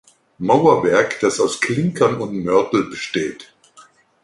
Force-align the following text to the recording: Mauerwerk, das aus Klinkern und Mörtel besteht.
Mauerwerk, 0.39 1.19
das 1.19 1.39
aus 1.39 1.61
Klinkern 1.61 2.19
und 2.19 2.43
Mörtel 2.43 2.85
besteht. 2.89 3.53